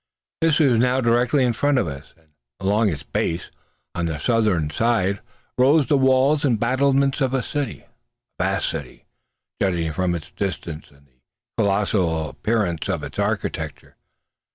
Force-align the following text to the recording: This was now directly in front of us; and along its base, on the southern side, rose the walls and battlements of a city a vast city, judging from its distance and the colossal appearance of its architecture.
This 0.41 0.57
was 0.57 0.79
now 0.79 0.99
directly 0.99 1.45
in 1.45 1.53
front 1.53 1.77
of 1.77 1.87
us; 1.87 2.15
and 2.17 2.29
along 2.59 2.89
its 2.89 3.03
base, 3.03 3.51
on 3.93 4.07
the 4.07 4.17
southern 4.17 4.71
side, 4.71 5.19
rose 5.59 5.85
the 5.85 5.95
walls 5.95 6.43
and 6.43 6.59
battlements 6.59 7.21
of 7.21 7.35
a 7.35 7.43
city 7.43 7.81
a 8.39 8.43
vast 8.43 8.67
city, 8.69 9.05
judging 9.61 9.93
from 9.93 10.15
its 10.15 10.31
distance 10.31 10.89
and 10.89 11.05
the 11.05 11.13
colossal 11.55 12.29
appearance 12.31 12.89
of 12.89 13.03
its 13.03 13.19
architecture. 13.19 13.95